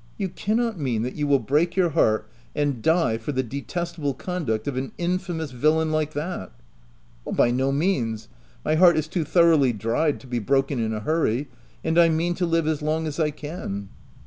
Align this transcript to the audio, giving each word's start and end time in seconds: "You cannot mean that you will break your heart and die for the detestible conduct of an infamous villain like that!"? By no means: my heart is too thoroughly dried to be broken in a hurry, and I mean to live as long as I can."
"You 0.18 0.28
cannot 0.28 0.78
mean 0.78 1.00
that 1.04 1.14
you 1.14 1.26
will 1.26 1.38
break 1.38 1.74
your 1.74 1.88
heart 1.96 2.28
and 2.54 2.82
die 2.82 3.16
for 3.16 3.32
the 3.32 3.42
detestible 3.42 4.12
conduct 4.12 4.68
of 4.68 4.76
an 4.76 4.92
infamous 4.98 5.52
villain 5.52 5.90
like 5.90 6.12
that!"? 6.12 6.52
By 7.24 7.50
no 7.50 7.72
means: 7.72 8.28
my 8.62 8.74
heart 8.74 8.98
is 8.98 9.08
too 9.08 9.24
thoroughly 9.24 9.72
dried 9.72 10.20
to 10.20 10.26
be 10.26 10.38
broken 10.38 10.80
in 10.80 10.92
a 10.92 11.00
hurry, 11.00 11.48
and 11.82 11.98
I 11.98 12.10
mean 12.10 12.34
to 12.34 12.44
live 12.44 12.66
as 12.68 12.82
long 12.82 13.06
as 13.06 13.18
I 13.18 13.30
can." 13.30 13.88